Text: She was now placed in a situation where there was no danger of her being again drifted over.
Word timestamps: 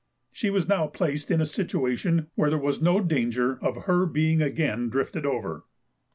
She 0.31 0.49
was 0.49 0.67
now 0.67 0.87
placed 0.87 1.29
in 1.29 1.41
a 1.41 1.45
situation 1.45 2.25
where 2.33 2.49
there 2.49 2.57
was 2.57 2.81
no 2.81 3.01
danger 3.01 3.59
of 3.61 3.83
her 3.83 4.07
being 4.07 4.41
again 4.41 4.89
drifted 4.89 5.27
over. 5.27 5.65